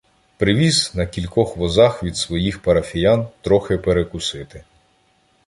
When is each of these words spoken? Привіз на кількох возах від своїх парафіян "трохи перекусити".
Привіз 0.37 0.91
на 0.95 1.05
кількох 1.07 1.57
возах 1.57 2.03
від 2.03 2.17
своїх 2.17 2.61
парафіян 2.61 3.27
"трохи 3.41 3.77
перекусити". 3.77 4.63